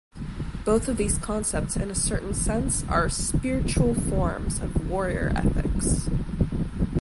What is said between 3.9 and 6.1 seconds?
forms of warrior ethics.